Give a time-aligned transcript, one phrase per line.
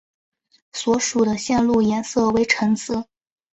[0.73, 3.05] 所属的线路颜色为橙色。